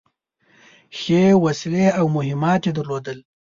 [0.99, 3.17] ښې وسلې او مهمات يې درلودل.